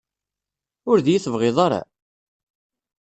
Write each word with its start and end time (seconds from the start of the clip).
Ur 0.89 0.97
d-iyi-tebɣiḍ 0.99 1.57
ara? 1.65 1.81